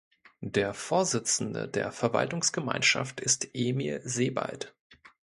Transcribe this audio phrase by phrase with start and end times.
[0.43, 4.73] Der Vorsitzende der Verwaltungsgemeinschaft ist Emil Sebald.